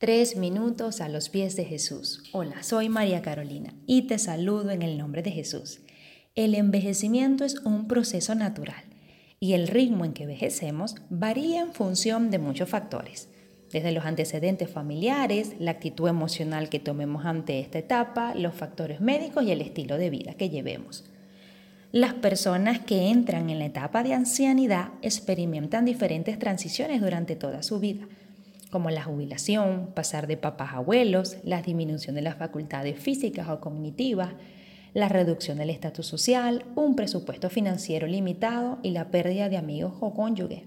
[0.00, 2.22] Tres minutos a los pies de Jesús.
[2.32, 5.82] Hola, soy María Carolina y te saludo en el nombre de Jesús.
[6.34, 8.82] El envejecimiento es un proceso natural
[9.40, 13.28] y el ritmo en que envejecemos varía en función de muchos factores,
[13.70, 19.44] desde los antecedentes familiares, la actitud emocional que tomemos ante esta etapa, los factores médicos
[19.44, 21.04] y el estilo de vida que llevemos.
[21.92, 27.80] Las personas que entran en la etapa de ancianidad experimentan diferentes transiciones durante toda su
[27.80, 28.08] vida
[28.70, 33.60] como la jubilación, pasar de papás a abuelos, la disminución de las facultades físicas o
[33.60, 34.30] cognitivas,
[34.94, 40.14] la reducción del estatus social, un presupuesto financiero limitado y la pérdida de amigos o
[40.14, 40.62] cónyuges.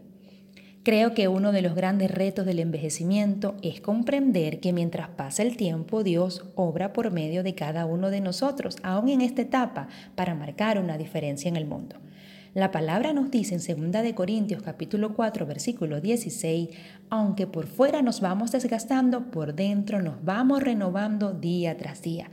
[0.84, 5.56] Creo que uno de los grandes retos del envejecimiento es comprender que mientras pasa el
[5.56, 10.36] tiempo Dios obra por medio de cada uno de nosotros, aún en esta etapa, para
[10.36, 11.96] marcar una diferencia en el mundo.
[12.54, 16.70] La palabra nos dice en 2 de Corintios capítulo 4 versículo 16,
[17.10, 22.30] aunque por fuera nos vamos desgastando, por dentro nos vamos renovando día tras día.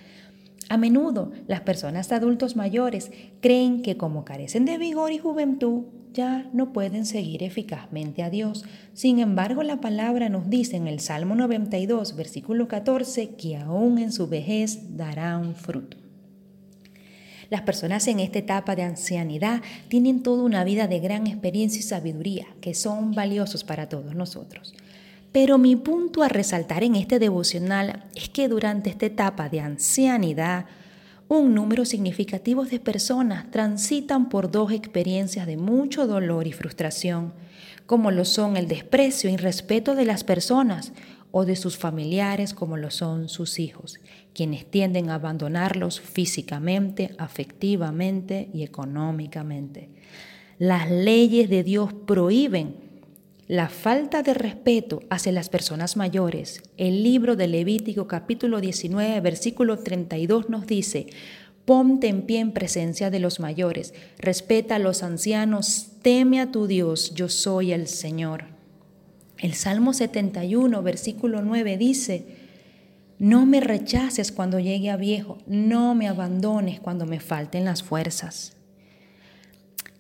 [0.69, 6.51] A menudo las personas adultos mayores creen que como carecen de vigor y juventud, ya
[6.53, 8.67] no pueden seguir eficazmente a Dios.
[8.93, 14.13] Sin embargo, la palabra nos dice en el Salmo 92, versículo 14, que aún en
[14.13, 15.97] su vejez darán fruto.
[17.51, 21.83] Las personas en esta etapa de ancianidad tienen toda una vida de gran experiencia y
[21.83, 24.73] sabiduría que son valiosos para todos nosotros.
[25.33, 30.67] Pero mi punto a resaltar en este devocional es que durante esta etapa de ancianidad,
[31.27, 37.33] un número significativo de personas transitan por dos experiencias de mucho dolor y frustración,
[37.87, 40.93] como lo son el desprecio y respeto de las personas
[41.33, 43.99] o de sus familiares como lo son sus hijos,
[44.35, 49.91] quienes tienden a abandonarlos físicamente, afectivamente y económicamente.
[50.59, 52.77] Las leyes de Dios prohíben
[53.49, 56.63] la falta de respeto hacia las personas mayores.
[56.77, 61.07] El libro de Levítico capítulo 19 versículo 32 nos dice,
[61.65, 66.67] Ponte en pie en presencia de los mayores, respeta a los ancianos, teme a tu
[66.67, 68.60] Dios, yo soy el Señor.
[69.41, 72.27] El Salmo 71, versículo 9 dice,
[73.19, 78.53] no me rechaces cuando llegue a viejo, no me abandones cuando me falten las fuerzas.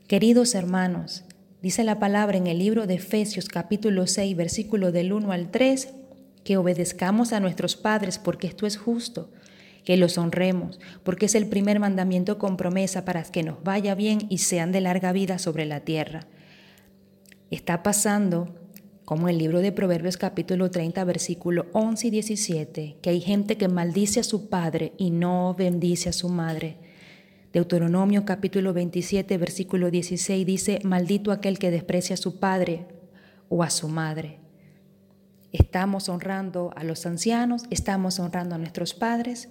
[0.06, 1.24] Queridos hermanos,
[1.62, 5.88] dice la palabra en el libro de Efesios capítulo 6, versículo del 1 al 3,
[6.44, 9.30] que obedezcamos a nuestros padres porque esto es justo,
[9.84, 14.26] que los honremos, porque es el primer mandamiento con promesa para que nos vaya bien
[14.28, 16.26] y sean de larga vida sobre la tierra.
[17.50, 18.59] Está pasando
[19.10, 23.66] como el libro de Proverbios capítulo 30, versículo 11 y 17, que hay gente que
[23.66, 26.76] maldice a su padre y no bendice a su madre.
[27.52, 32.86] Deuteronomio capítulo 27, versículo 16 dice, maldito aquel que desprecia a su padre
[33.48, 34.38] o a su madre.
[35.50, 37.64] ¿Estamos honrando a los ancianos?
[37.70, 39.48] ¿Estamos honrando a nuestros padres?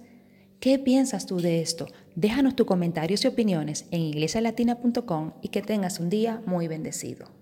[0.58, 1.86] ¿Qué piensas tú de esto?
[2.14, 7.39] Déjanos tus comentarios y opiniones en iglesialatina.com y que tengas un día muy bendecido.